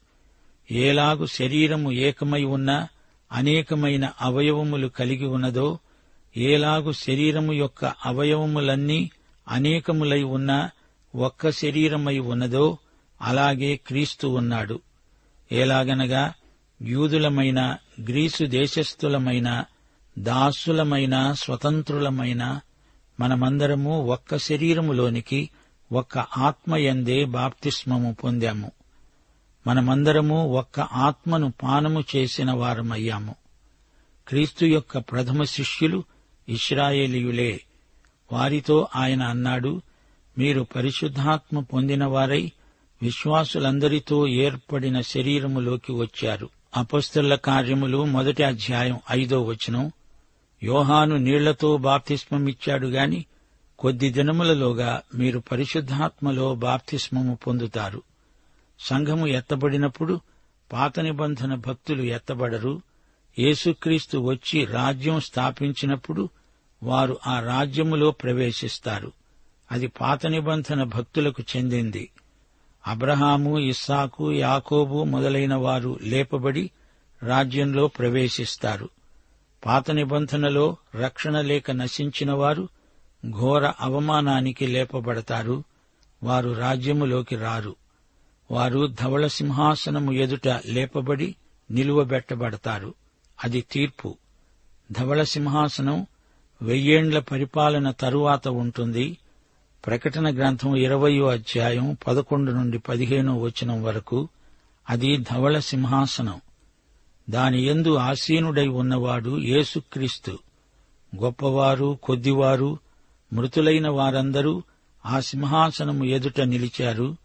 ఏలాగు 0.71 1.27
శరీరము 1.27 1.93
ఏకమై 1.93 2.45
ఉన్నా 2.45 2.89
అనేకమైన 3.33 4.11
అవయవములు 4.21 4.89
కలిగి 4.89 5.27
ఉన్నదో 5.27 5.79
ఏలాగు 6.37 6.93
శరీరము 6.93 7.53
యొక్క 7.53 7.85
అవయవములన్నీ 7.85 9.11
అనేకములై 9.49 10.23
ఉన్నా 10.23 10.71
ఒక్క 11.17 11.51
శరీరమై 11.51 12.19
ఉన్నదో 12.19 12.79
అలాగే 13.23 13.77
క్రీస్తు 13.77 14.27
ఉన్నాడు. 14.27 14.81
ఎలాగనగా 15.53 16.33
యూదులమైన 16.83 17.77
గ్రీసు 18.01 18.45
దేశస్థులమైన 18.45 19.65
దాసులమైన 20.21 21.33
స్వతంత్రులమైన 21.33 22.61
మనమందరము 23.21 24.07
ఒక్క 24.07 24.37
శరీరములోనికి 24.37 25.51
ఒక్క 25.93 26.19
ఆత్మయందే 26.19 27.25
బాప్తిస్మము 27.25 28.17
పొందాము. 28.25 28.71
మనమందరము 29.67 30.47
ఒక్క 30.47 30.81
ఆత్మను 30.81 31.53
పానము 31.63 32.03
చేసిన 32.17 32.53
వారమయ్యాము. 32.53 33.35
క్రీస్తు 34.29 34.65
యొక్క 34.65 34.99
ప్రథమ 34.99 35.43
శిష్యులు 35.43 36.05
ఇస్రాయేలీయులే 36.49 37.61
వారితో 38.33 38.89
ఆయన 38.97 39.23
అన్నాడు 39.23 39.83
మీరు 40.39 40.67
పరిశుద్ధాత్మ 40.77 41.61
పొందినవారై 41.61 42.53
విశ్వాసులందరితో 43.03 44.27
ఏర్పడిన 44.27 45.01
శరీరములోకి 45.01 45.93
వచ్చారు. 45.93 46.49
అపస్తుల 46.77 47.35
కార్యములు 47.35 48.05
మొదటి 48.05 48.43
అధ్యాయం 48.43 48.99
ఐదో 49.11 49.43
వచనం. 49.43 49.93
యోహాను 50.63 51.17
నీళ్ళతో 51.17 51.77
బాప్తిస్మమిచ్చాడు 51.77 52.87
గాని 52.87 53.25
కొద్ది 53.79 54.11
దినములలోగా 54.11 55.03
మీరు 55.15 55.39
పరిశుద్ధాత్మలో 55.39 56.55
బాప్తిస్మము 56.55 57.39
పొందుతారు. 57.47 58.03
సంఘము 58.79 59.27
ఎత్తబడినప్పుడు 59.27 60.21
పాత 60.73 61.01
నిబంధన 61.01 61.55
భక్తులు 61.55 62.03
ఎత్తబడరు. 62.03 62.83
యేసుక్రీస్తు 63.39 64.19
వచ్చి 64.19 64.65
రాజ్యం 64.65 65.21
స్థాపించినప్పుడు 65.21 66.29
వారు 66.83 67.19
ఆ 67.27 67.41
రాజ్యములో 67.41 68.11
ప్రవేశిస్తారు. 68.11 69.13
అది 69.73 69.87
పాత 69.87 70.27
నిబంధన 70.27 70.83
భక్తులకు 70.83 71.43
చెందింది. 71.57 72.11
అబ్రహాము 72.87 73.59
ఇస్సాకు 73.59 74.33
యాకోబు 74.33 75.05
మొదలైన 75.05 75.55
వారు 75.55 75.99
లేపబడి 76.03 76.71
రాజ్యంలో 77.23 77.87
ప్రవేశిస్తారు. 77.89 78.89
పాత 79.67 79.91
నిబంధనలో 79.91 80.77
రక్షణ 80.95 81.41
లేక 81.41 81.71
నశించిన 81.71 82.33
వారు 82.33 82.69
ఘోర 83.31 83.73
అవమానానికి 83.81 84.67
లేపబడతారు. 84.67 85.65
వారు 86.23 86.51
రాజ్యములోకి 86.51 87.37
రారు. 87.37 87.77
వారు 88.51 88.87
ధవళ 88.87 89.27
సింహాసనము 89.27 90.13
ఎదుట 90.13 90.49
లేపబడి 90.67 91.35
నిలువబెట్టబడతారు. 91.71 92.95
అది 93.45 93.61
తీర్పు. 93.61 94.17
ధవళ 94.93 95.23
సింహాసనం 95.23 96.07
వెయ్యేండ్ల 96.63 97.19
పరిపాలన 97.19 97.91
తరువాత 97.91 98.49
ఉంటుంది. 98.49 99.19
ప్రకటన 99.87 100.37
గ్రంథం 100.37 100.77
ఇరవయో 100.77 101.27
అధ్యాయం 101.27 101.97
పదకొండు 102.07 102.53
నుండి 102.53 102.79
పదిహేనో 102.79 103.39
వచనం 103.39 103.83
వరకు 103.83 104.29
అది 104.91 105.17
ధవళ 105.17 105.59
సింహాసనం. 105.59 106.41
దాని 107.31 107.63
యందు 107.63 107.95
ఆసీనుడై 107.95 108.69
ఉన్నవాడు 108.69 109.39
యేసుక్రీస్తు. 109.39 110.39
గొప్పవారు 111.23 111.99
కొద్దివారు 112.03 112.79
మృతులైన 113.33 113.89
వారందరూ 113.89 114.63
ఆ 115.07 115.21
సింహాసనము 115.21 116.05
ఎదుట 116.05 116.41
నిలిచారు. 116.41 117.17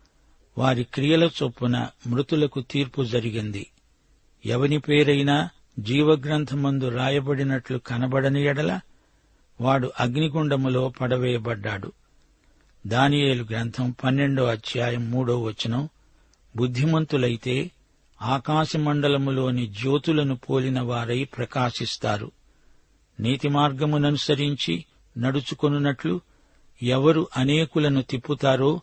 వారి 0.57 0.83
క్రియల 0.83 1.23
చొప్పున 1.23 1.87
మృతులకు 2.07 2.61
తీర్పు 2.61 3.03
జరిగింది. 3.03 3.67
ఎవని 4.45 4.79
పేరైనా 4.79 5.49
జీవగ్రంథమందు 5.79 6.87
రాయబడినట్లు 6.87 7.77
కనబడని 7.77 8.43
ఎడల 8.43 8.79
వాడు 9.61 9.91
అగ్నిగుండములో 9.99 10.89
పడవేయబడ్డాడు. 10.89 11.91
దానియేలు 12.87 13.43
గ్రంథం 13.43 13.95
పన్నెండో 14.03 14.43
అధ్యాయం 14.43 15.11
మూడో 15.11 15.41
వచనం. 15.41 15.89
బుద్ధిమంతులైతే 16.55 17.71
ఆకాశమండలములోని 18.25 19.67
జ్యోతులను 19.67 20.35
పోలిన 20.35 20.81
వారై 20.81 21.23
ప్రకాశిస్తారు. 21.23 22.31
నీతి 23.19 23.49
మార్గముననుసరించి 23.49 24.85
నడుచుకొనున్నట్లు 25.17 26.21
ఎవరు 26.83 27.27
అనేకులను 27.37 28.01
తిప్పుతారో 28.01 28.81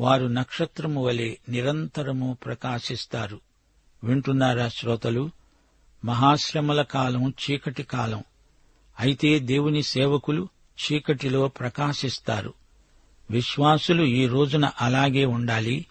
వారు 0.00 0.26
నక్షత్రము 0.26 1.04
వలె 1.04 1.36
నిరంతరము 1.48 2.38
ప్రకాశిస్తారు. 2.44 3.40
వింటున్నారా 4.04 4.68
శ్రోతలు? 4.68 5.30
మహాశ్రమల 6.04 6.82
కాలం 6.82 7.30
చీకటి 7.30 7.82
కాలం. 7.82 8.24
అయితే 9.00 9.38
దేవుని 9.38 9.82
సేవకులు 9.82 10.48
చీకటిలో 10.74 11.48
ప్రకాశిస్తారు. 11.48 12.54
విశ్వాసులు 13.30 14.02
ఈ 14.02 14.26
రోజున 14.26 14.70
అలాగే 14.80 15.24
ఉండాలి. 15.24 15.86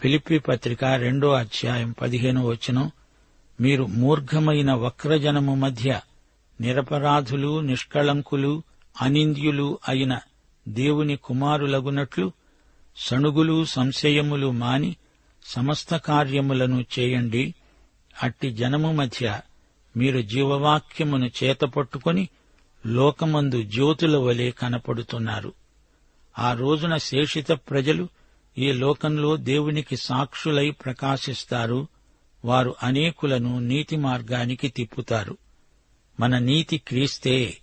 ఫిలిప్పి 0.00 0.38
పత్రిక 0.38 0.84
రెండో 0.84 1.32
అధ్యాయం 1.32 1.94
పదిహేను 2.00 2.46
వచనం 2.46 2.90
మీరు 3.60 3.84
మూర్ఘమైన 3.84 4.72
వక్రజనము 4.72 5.54
మధ్య 5.54 6.00
నిరపరాధులు 6.60 7.60
నిష్కళంకులు 7.60 8.62
అనింద్యులు 9.00 9.78
అయిన 9.88 10.18
దేవుని 10.68 11.16
కుమారులగునట్లు 11.16 12.32
సణుగులు 12.96 13.64
సంశయములు 13.64 14.50
మాని 14.50 14.96
సమస్త 15.44 15.96
కార్యములను 15.96 16.84
చేయండి. 16.98 17.54
అట్టి 18.22 18.50
జనము 18.50 18.92
మధ్య 18.92 19.40
మీరు 19.96 20.20
జీవవాక్యమును 20.20 21.30
చేతపట్టుకొని 21.44 22.28
లోకమందు 22.86 23.62
జ్యోతుల 23.62 24.16
వలె 24.16 24.50
కనపడుతున్నారు. 24.50 25.52
ఆ 26.38 26.52
రోజున 26.52 26.96
శేషిత 26.96 27.52
ప్రజలు 27.52 28.08
ఈ 28.58 28.72
లోకంలో 28.72 29.36
దేవునికి 29.36 29.96
సాక్షులై 29.96 30.70
ప్రకాశిస్తారు 30.70 31.88
వారు 32.44 32.74
అనేకులను 32.82 33.58
నీతి 33.58 33.96
మార్గానికి 33.96 34.68
తిప్పుతారు. 34.68 35.36
మన 36.20 36.38
నీతి 36.38 36.78
క్రీస్తే. 36.78 37.58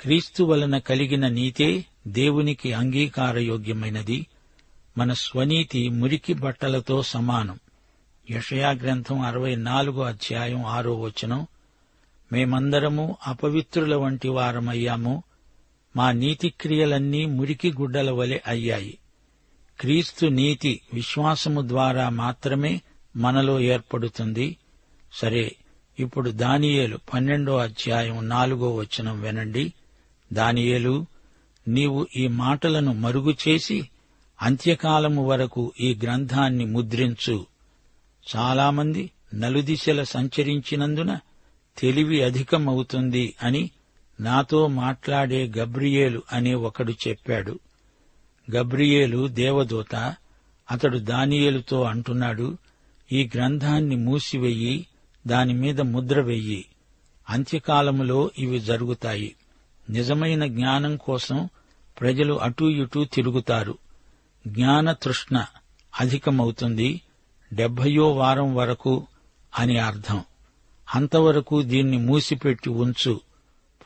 క్రీస్తు 0.00 0.44
వలన 0.44 0.78
కలిగిన 0.78 1.28
నీతే 1.28 1.84
దేవునికి 2.08 2.72
అంగీకారయోగ్యమైనది. 2.72 4.26
మన 4.98 5.12
స్వనీతి 5.12 5.88
మురికి 5.88 6.32
బట్టలతో 6.32 7.02
సమానం. 7.02 7.58
యషయా 8.30 8.70
గ్రంథం 8.70 9.20
అరవై 9.20 9.56
నాలుగో 9.56 10.02
అధ్యాయం 10.02 10.66
ఆరో 10.66 11.00
వచనం. 11.00 11.46
మేమందరము 12.32 13.16
అపవిత్రుల 13.26 13.94
వంటి 13.94 14.28
వారమయ్యాము. 14.28 15.22
మా 15.96 16.12
నీతి 16.12 16.48
క్రియలన్నీ 16.48 17.26
మురికి 17.26 17.72
గుడ్డల 17.72 18.10
వలె 18.10 18.38
అయ్యాయి. 18.46 18.98
క్రీస్తు 19.80 20.26
నీతి 20.26 20.80
విశ్వాసము 20.94 21.68
ద్వారా 21.68 22.08
మాత్రమే 22.08 22.80
మనలో 23.16 23.60
ఏర్పడుతుంది. 23.60 24.56
సరే 25.12 25.56
ఇప్పుడు 25.98 26.30
దానియేలు 26.30 26.98
పన్నెండో 27.14 27.56
అధ్యాయం 27.56 28.28
నాలుగో 28.28 28.74
వచనం 28.74 29.20
వినండి. 29.20 29.72
దానియేలు 30.32 31.06
నీవు 31.68 32.06
ఈ 32.16 32.28
మాటలను 32.28 32.94
మరుగు 32.94 33.34
చేసి 33.48 33.88
అంత్యకాలము 34.42 35.26
వరకు 35.26 35.72
ఈ 35.80 35.98
గ్రంథాన్ని 36.02 36.64
ముద్రించు. 36.64 37.46
చాలామంది 38.36 39.10
నలుదిశల 39.34 40.02
సంచరించినందున 40.02 41.18
తెలివి 41.78 42.22
అధికమవుతుంది 42.22 43.34
అని 43.42 43.70
నాతో 44.20 44.66
మాట్లాడే 44.66 45.52
గబ్రియేలు 45.58 46.22
అనే 46.32 46.54
ఒకడు 46.54 46.92
చెప్పాడు. 47.08 47.58
గబ్రియేలు 48.50 49.28
దేవదూత 49.28 50.14
అతడు 50.70 50.98
దానియేలుతో 50.98 51.82
అంటున్నాడు 51.82 52.58
ఈ 53.12 53.30
గ్రంథాన్ని 53.34 53.96
మూసివెయ్యి 53.96 54.86
దానిమీద 55.26 55.80
ముద్ర 55.80 56.20
వెయ్యి 56.20 56.66
అంత్యకాలములో 57.30 58.30
ఇవి 58.38 58.60
జరుగుతాయి. 58.60 59.34
నిజమైన 59.90 60.46
జ్ఞానం 60.46 60.96
కోసం 60.96 61.48
ప్రజలు 62.00 62.34
అటూ 62.34 62.68
ఇటూ 62.68 63.04
తిరుగుతారు. 63.04 63.78
జ్ఞాన 64.46 64.92
తృష్ణ 64.92 65.44
అధికమవుతుంది 66.00 67.00
డెబ్బయో 67.52 68.12
వారం 68.12 68.54
వరకు 68.54 69.06
అని 69.58 69.78
అర్థం. 69.78 70.24
అంతవరకు 70.94 71.62
దీన్ని 71.62 71.98
మూసిపెట్టి 71.98 72.68
ఉంచు. 72.68 73.20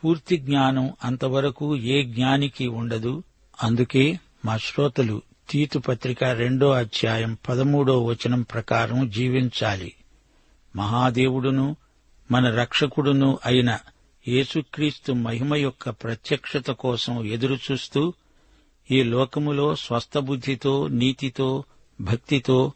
పూర్తి 0.03 0.37
జ్ఞానం 0.37 0.93
అంతవరకు 1.03 1.77
ఏ 1.77 2.03
జ్ఞానికి 2.03 2.67
ఉండదు. 2.67 3.23
అందుకే 3.63 4.19
మా 4.45 4.57
శ్రోతలు 4.57 5.21
తీతు 5.49 5.79
పత్రిక 5.79 6.23
రెండో 6.23 6.71
అధ్యాయం 6.71 7.37
పదమూడో 7.49 8.03
వచనం 8.03 8.41
ప్రకారం 8.41 9.09
జీవించాలి. 9.09 9.93
మహాదేవుడును 10.75 11.75
మన 12.31 12.55
రక్షకుడును 12.55 13.39
అయిన 13.45 13.79
యేసుక్రీస్తు 14.27 15.13
మహిమ 15.13 15.55
యొక్క 15.55 15.89
ప్రత్యక్షత 15.89 16.71
కోసం 16.71 17.25
ఎదురుచూస్తూ 17.25 18.13
ఈ 18.91 19.03
లోకములో 19.03 19.75
స్వస్థబుద్ధితో 19.75 20.87
నీతితో 20.87 21.63
భక్తితో 22.01 22.71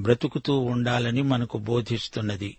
బ్రతుకుతూ 0.00 0.58
ఉండాలని 0.58 1.22
మనకు 1.22 1.58
బోధిస్తున్నది. 1.58 2.56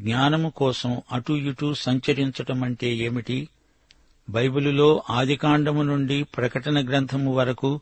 జ్ఞానము 0.00 0.50
కోసం 0.50 1.02
అటూ 1.12 1.36
ఇటూ 1.36 1.74
సంచరించటమంటే 1.74 2.96
ఏమిటి? 2.96 3.48
బైబిలులో 4.30 5.02
ఆదికాండము 5.10 5.82
నుండి 5.82 6.22
ప్రకటన 6.22 6.88
గ్రంథము 6.88 7.34
వరకు 7.34 7.80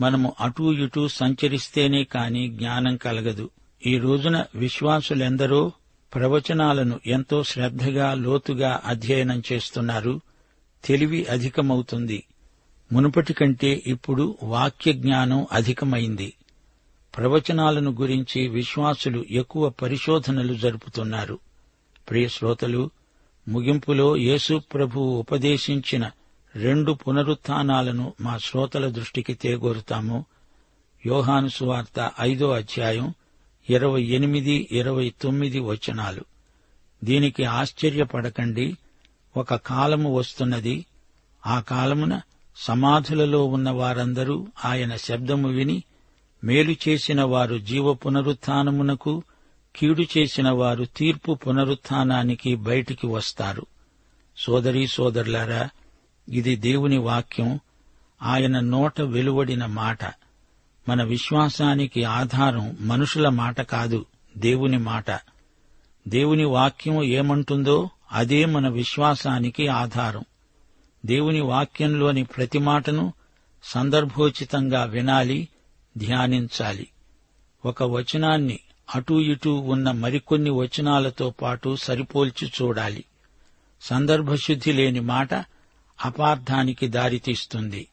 మనము 0.00 0.34
అటూ 0.40 0.72
ఇటూ 0.72 1.08
సంచరిస్తేనే 1.08 2.04
కాని 2.04 2.48
జ్ఞానం 2.48 2.96
కలగదు. 2.96 3.50
ఈ 3.86 3.98
రోజున 3.98 4.44
విశ్వాసులెందరో 4.54 5.72
ప్రవచనాలను 6.14 7.00
ఎంతో 7.06 7.42
శ్రద్ధగా 7.44 8.14
లోతుగా 8.14 8.80
అధ్యయనం 8.84 9.42
చేస్తున్నారు. 9.52 10.20
తెలివి 10.84 11.24
అధికమవుతుంది. 11.24 12.24
మునుపటి 12.92 13.32
కంటే 13.32 13.82
ఇప్పుడు 13.86 14.38
వాక్య 14.42 14.92
జ్ఞానం 14.92 15.46
అధికమైంది. 15.52 16.32
ప్రవచనాలను 17.16 17.90
గురించి 17.90 18.48
విశ్వాసులు 18.48 19.24
ఎక్కువ 19.30 19.68
పరిశోధనలు 19.68 20.54
జరుపుతున్నారు. 20.54 21.38
ప్రియ 22.10 22.28
శ్రోతలు 22.28 22.90
ముగింపులో 23.48 24.16
యేసు 24.16 24.62
ప్రభు 24.74 25.00
ఉపదేశించిన 25.00 26.10
రెండు 26.56 26.92
పునరుత్నాలను 26.92 28.12
మా 28.20 28.38
శ్రోతల 28.38 28.88
దృష్టికి 28.88 29.34
తేగోరుతాము. 29.34 30.24
యోహాను 31.06 31.48
సువార్త 31.48 32.10
ఐదో 32.20 32.50
అధ్యాయం 32.50 33.14
ఇరవై 33.70 34.02
ఎనిమిది 34.02 34.68
ఇరవై 34.72 35.14
తొమ్మిది 35.22 35.58
వచనాలు. 35.58 36.24
దీనికి 37.04 37.44
ఆశ్చర్యపడకండి. 37.44 38.76
ఒక 39.36 39.54
కాలము 39.54 40.18
వస్తున్నది. 40.18 40.86
ఆ 41.46 41.60
కాలమున 41.60 42.20
సమాధులలో 42.56 43.44
ఉన్న 43.44 43.70
వారందరూ 43.70 44.46
ఆయన 44.64 44.96
శబ్దము 44.96 45.48
విని 45.48 45.82
మేలు 46.44 46.74
చేసిన 46.88 47.22
వారు 47.22 47.58
జీవ 47.58 47.94
పునరుత్నమునకు 47.94 49.22
కీడు 49.76 50.02
చేసిన 50.02 50.50
వారు 50.50 50.84
తీర్పు 50.84 51.32
పునరుత్నానికి 51.32 52.56
బయటికి 52.56 53.06
వస్తారు. 53.06 53.66
సోదరీ 54.36 54.86
సోదరులారా 54.86 55.68
ఇది 56.28 56.56
దేవుని 56.56 56.98
వాక్యం. 56.98 57.60
ఆయన 58.22 58.60
నోట 58.60 59.00
వెలువడిన 59.00 59.66
మాట. 59.66 60.04
మన 60.88 61.02
విశ్వాసానికి 61.02 62.04
ఆధారం 62.04 62.76
మనుషుల 62.80 63.28
మాట 63.28 63.60
కాదు 63.60 64.06
దేవుని 64.36 64.78
మాట. 64.78 65.10
దేవుని 66.08 66.44
వాక్యం 66.44 67.02
ఏమంటుందో 67.02 67.90
అదే 68.12 68.44
మన 68.44 68.68
విశ్వాసానికి 68.68 69.68
ఆధారం. 69.68 70.24
దేవుని 71.06 71.40
వాక్యంలోని 71.40 72.24
ప్రతి 72.24 72.58
మాటను 72.58 73.12
సందర్భోచితంగా 73.64 74.84
వినాలి 74.84 75.48
ధ్యానించాలి. 75.98 76.86
ఒక 77.64 77.82
వచనాన్ని 77.82 78.60
అటూ 78.94 79.20
ఇటూ 79.20 79.54
ఉన్న 79.54 79.90
మరికొన్ని 79.90 80.50
వచనాలతో 80.50 81.30
పాటు 81.30 81.76
సరిపోల్చి 81.76 82.48
చూడాలి. 82.48 83.04
సందర్భశుద్ధి 83.80 84.72
లేని 84.72 85.00
మాట 85.00 85.34
అపార్థానికి 86.04 86.88
దారితీస్తుంది. 86.88 87.88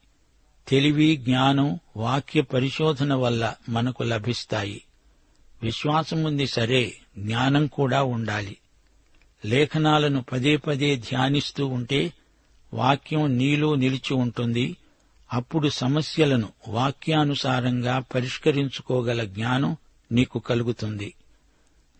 తెలివి 0.68 1.16
జ్ఞానం 1.16 1.78
వాక్య 1.96 2.40
పరిశోధన 2.40 3.14
వల్ల 3.14 3.54
మనకు 3.68 4.02
లభిస్తాయి. 4.02 4.82
విశ్వాసముంది 5.62 6.46
సరే 6.46 6.94
జ్ఞానం 7.18 7.66
కూడా 7.66 8.02
ఉండాలి. 8.02 8.56
లేఖనాలను 9.44 10.22
పదే 10.22 10.56
పదే 10.56 10.96
ధ్యానిస్తూ 10.96 11.66
ఉంటే 11.66 12.12
వాక్యం 12.74 13.38
నీలో 13.38 13.74
నిలిచి 13.74 14.14
ఉంటుంది. 14.14 14.76
అప్పుడు 15.32 15.68
సమస్యలను 15.68 16.48
వాక్యానుసారంగా 16.68 17.98
పరిష్కరించుకోగల 17.98 19.24
జ్ఞానం 19.24 19.76
నీకు 20.12 20.38
కలుగుతుంది. 20.38 21.14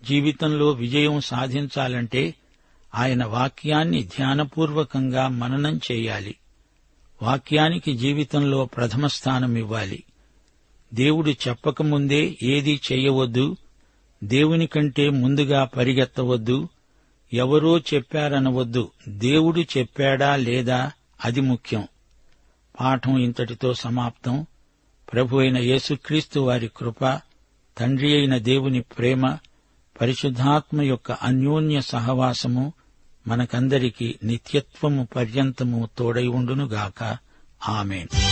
జీవితంలో 0.04 0.70
విజయం 0.70 1.20
సాధించాలంటే 1.20 2.34
ఆయన 2.94 3.24
వాక్యాన్ని 3.24 4.02
ధ్యానపూర్వకంగా 4.02 5.28
మననం 5.28 5.80
చేయాలి. 5.92 6.34
వాక్యానికి 7.22 7.96
జీవితంలో 7.96 8.64
ప్రథమ 8.64 9.06
స్థానం 9.06 9.56
ఇవ్వాలి. 9.56 10.02
దేవుడు 10.94 11.30
చెప్పకముందే 11.30 12.38
ఏదీ 12.42 12.80
చేయవద్దు 12.92 13.56
దేవుని 14.24 14.66
కంటే 14.66 15.10
ముందుగా 15.10 15.64
పరిగెత్తవద్దు 15.64 16.68
ఎవరో 17.34 17.78
చెప్పారనవద్దు 17.78 18.90
దేవుడు 19.08 19.60
చెప్పాడా 19.60 20.36
లేదా 20.36 20.92
అది 21.24 21.40
ముఖ్యం. 21.40 21.88
పాఠం 22.80 23.18
ఇంతటితో 23.18 23.74
సమాప్తం. 23.74 24.46
ప్రభు 25.12 25.36
అయిన 25.36 25.58
యేసుక్రీస్తు 25.58 26.40
వారి 26.40 26.70
కృప 26.76 27.04
తండ్రి 27.78 28.14
అయిన 28.14 28.38
దేవుని 28.38 28.80
ప్రేమ 28.80 29.36
పరిశుద్ధాత్మ 30.00 30.82
యొక్క 30.82 31.12
అన్యోన్య 31.12 31.80
సహవాసము 31.80 32.72
మనకందరికీ 33.26 34.18
నిత్యత్వము 34.24 35.08
పర్యంతము 35.16 35.88
తోడై 35.98 36.26
ఉండునుగాక. 36.26 37.16
ఆమెను. 37.68 38.31